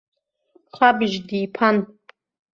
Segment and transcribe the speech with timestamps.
[0.75, 1.77] Хабжь диԥан.